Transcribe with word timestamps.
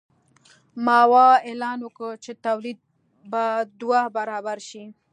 ماوو 0.85 1.25
اعلان 1.47 1.79
وکړ 1.83 2.11
چې 2.23 2.31
تولید 2.45 2.77
به 3.31 3.43
دوه 3.79 4.01
برابره 4.17 4.63
شي. 4.69 4.83